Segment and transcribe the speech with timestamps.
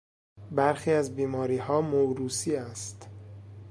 [0.51, 3.09] برخی از بیماریها موروثی است.